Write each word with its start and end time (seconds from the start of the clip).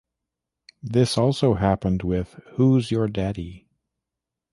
This 0.81 1.15
also 1.15 1.53
happened 1.53 2.01
with 2.01 2.33
Who's 2.55 2.89
Your 2.89 3.07
Daddy? 3.07 3.67